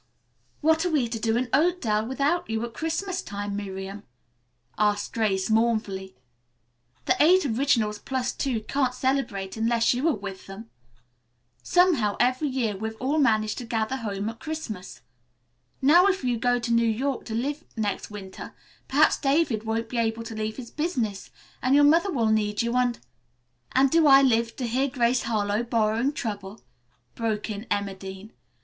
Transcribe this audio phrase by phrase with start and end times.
[0.61, 4.01] "What are we to do in Oakdale without you, at Christmas time, Miriam?"
[4.75, 6.15] asked Grace mournfully.
[7.05, 10.71] "The Eight Originals Plus Two can't celebrate unless you are with them.
[11.61, 15.01] Somehow every year we've all managed to gather home at Christmas.
[15.83, 18.55] Now if you go to New York to live next winter
[18.87, 21.29] perhaps David won't be able to leave his business,
[21.61, 22.97] and your mother will need you and"
[23.73, 26.61] "And do I live to hear Grace Harlowe borrowing trouble?"
[27.13, 28.31] broke in Emma Dean.